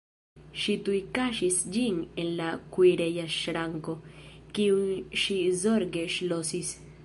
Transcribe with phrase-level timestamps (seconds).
[0.61, 3.95] Ŝi tuj kaŝis ĝin en la kuireja ŝranko,
[4.57, 6.77] kiun ŝi zorge ŝlosis.